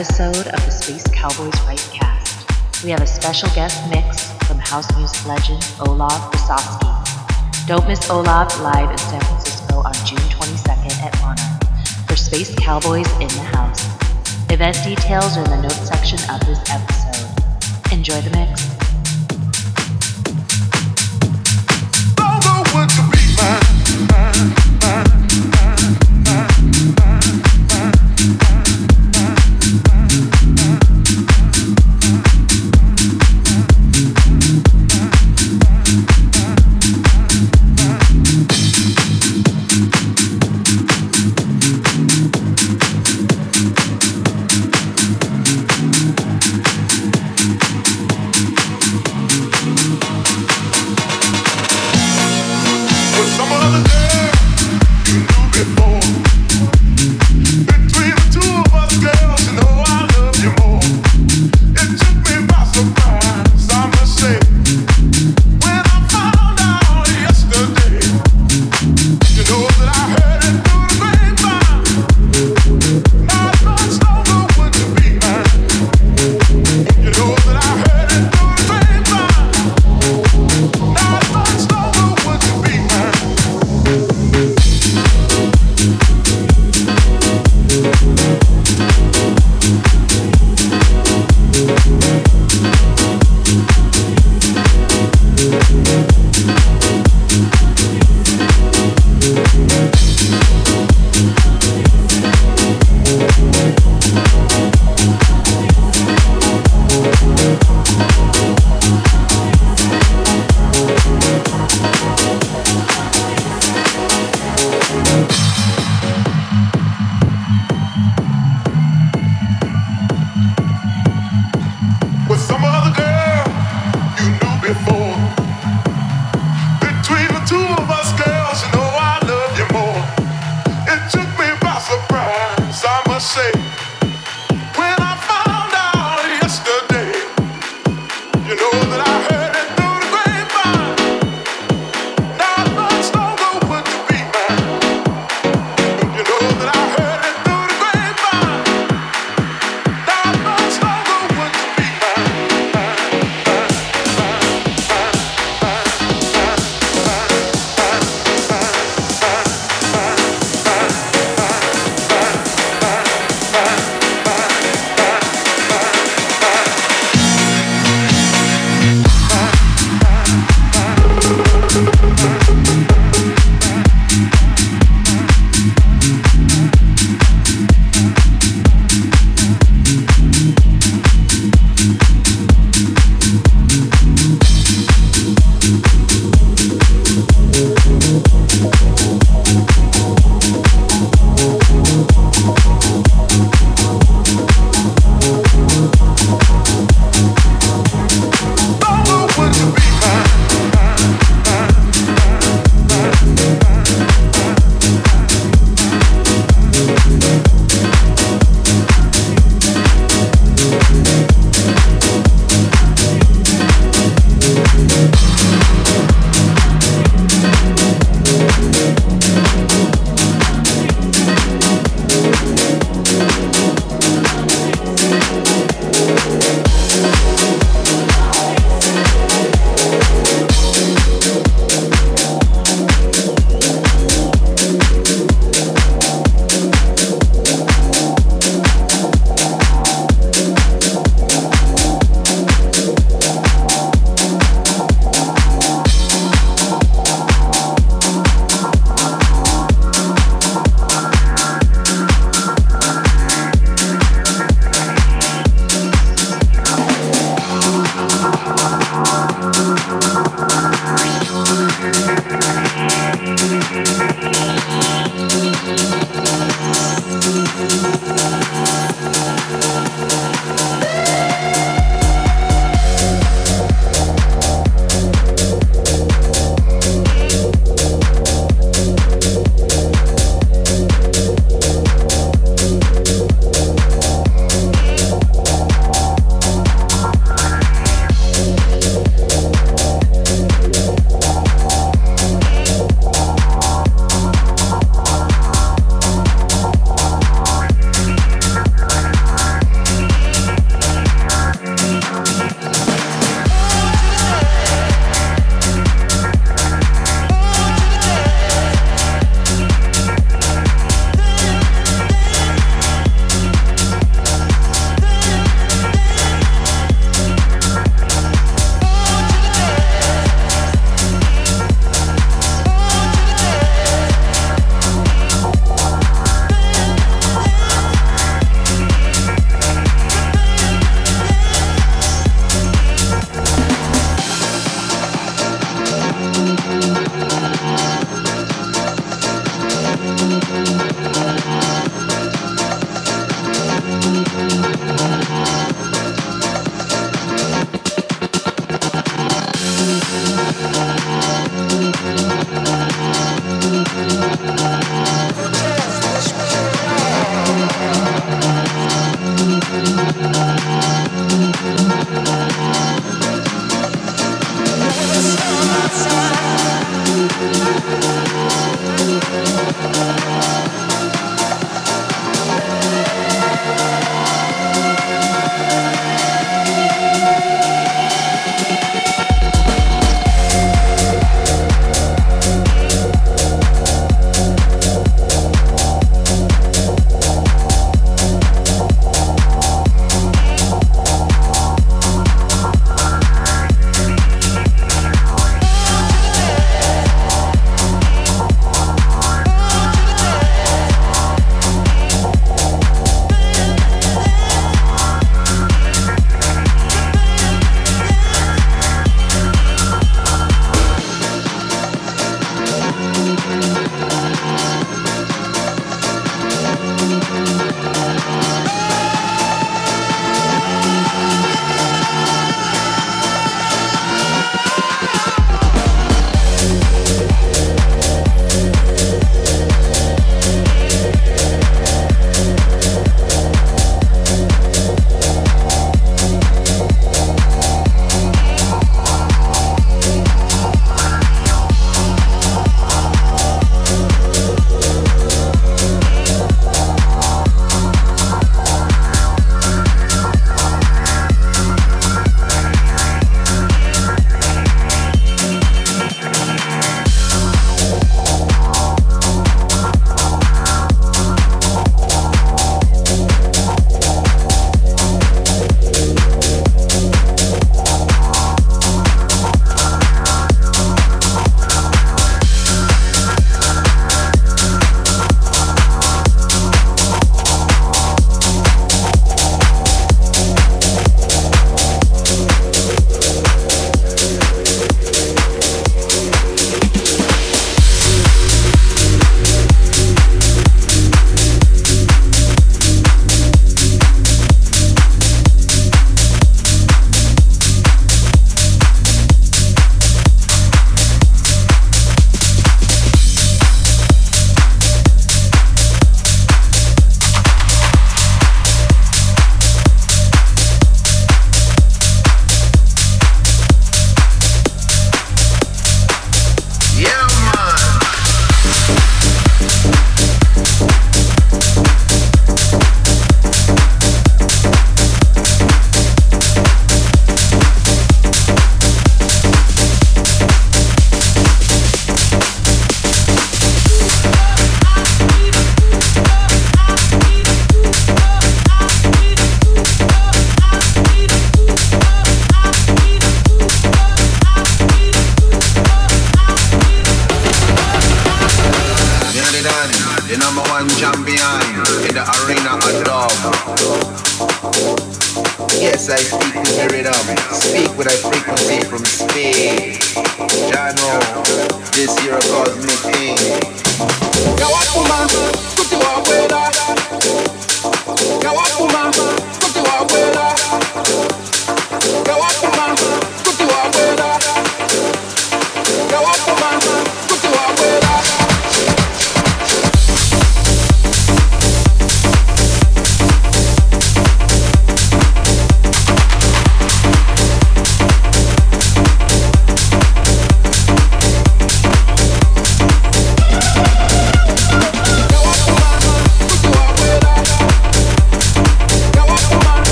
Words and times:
episode 0.00 0.46
of 0.46 0.64
the 0.64 0.70
Space 0.70 1.04
Cowboys 1.12 1.52
Right 1.66 1.90
cast. 1.92 2.82
We 2.82 2.88
have 2.88 3.02
a 3.02 3.06
special 3.06 3.50
guest 3.50 3.86
mix 3.90 4.32
from 4.48 4.58
house 4.58 4.88
music 4.96 5.26
legend 5.26 5.62
Olav 5.86 6.32
Basoski. 6.32 7.66
Don't 7.66 7.86
miss 7.86 8.08
Olav 8.08 8.48
live 8.62 8.90
in 8.90 8.96
San 8.96 9.20
Francisco 9.20 9.82
on 9.82 9.92
June 10.06 10.24
22nd 10.32 10.96
at 11.04 11.20
Monarch 11.20 12.08
for 12.08 12.16
Space 12.16 12.54
Cowboys 12.54 13.12
in 13.20 13.28
the 13.28 13.44
House. 13.52 13.84
Event 14.50 14.78
details 14.84 15.36
are 15.36 15.44
in 15.44 15.50
the 15.50 15.60
notes 15.60 15.86
section 15.86 16.18
of 16.30 16.40
this 16.46 16.60
episode. 16.70 17.92
Enjoy 17.92 18.22
the 18.22 18.30
mix. 18.30 18.69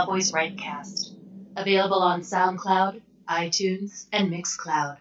Cowboys 0.00 0.32
Rightcast, 0.32 1.12
available 1.58 1.98
on 1.98 2.22
SoundCloud, 2.22 3.02
iTunes, 3.28 4.06
and 4.10 4.32
Mixcloud. 4.32 4.96